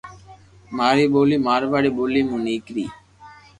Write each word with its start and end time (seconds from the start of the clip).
ماري 0.77 1.05
ٻولي 1.13 1.37
مارواڙي 1.47 1.91
ٻولي 1.97 2.21
مون 2.27 2.39
نيڪري 2.47 2.85